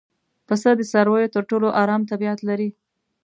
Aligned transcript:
پسه 0.47 0.69
د 0.75 0.81
څارویو 0.91 1.33
تر 1.35 1.43
ټولو 1.49 1.67
ارام 1.81 2.01
طبیعت 2.11 2.39
لري. 2.49 2.69